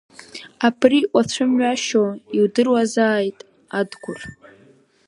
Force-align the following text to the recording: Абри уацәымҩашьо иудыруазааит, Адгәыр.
Абри 0.67 0.99
уацәымҩашьо 1.15 2.05
иудыруазааит, 2.37 3.37
Адгәыр. 3.77 4.21